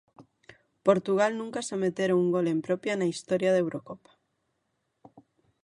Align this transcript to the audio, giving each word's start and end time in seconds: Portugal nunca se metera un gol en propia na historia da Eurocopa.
Portugal 0.87 1.31
nunca 1.41 1.59
se 1.67 1.75
metera 1.83 2.19
un 2.23 2.27
gol 2.35 2.45
en 2.53 2.59
propia 2.67 2.93
na 2.99 3.09
historia 3.13 3.53
da 3.53 3.61
Eurocopa. 3.63 4.11